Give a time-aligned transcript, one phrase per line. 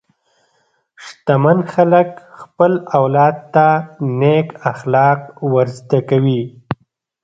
[1.03, 2.09] شتمن خلک
[2.39, 3.67] خپل اولاد ته
[4.19, 5.19] نېک اخلاق
[5.53, 6.41] ورزده کوي.